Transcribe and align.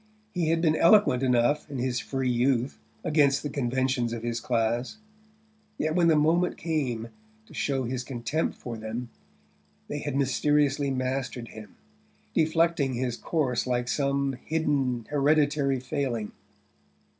He 0.33 0.49
had 0.49 0.61
been 0.63 0.75
eloquent 0.75 1.21
enough, 1.21 1.69
in 1.69 1.77
his 1.77 1.99
free 1.99 2.27
youth, 2.31 2.79
against 3.03 3.43
the 3.43 3.51
conventions 3.51 4.13
of 4.13 4.23
his 4.23 4.39
class; 4.39 4.97
yet 5.77 5.93
when 5.93 6.07
the 6.07 6.15
moment 6.15 6.57
came 6.57 7.09
to 7.45 7.53
show 7.53 7.83
his 7.83 8.03
contempt 8.03 8.55
for 8.57 8.77
them 8.77 9.09
they 9.89 9.99
had 9.99 10.15
mysteriously 10.15 10.89
mastered 10.89 11.49
him, 11.49 11.75
deflecting 12.33 12.95
his 12.95 13.15
course 13.15 13.67
like 13.67 13.87
some 13.87 14.33
hidden 14.43 15.05
hereditary 15.11 15.79
failing. 15.79 16.31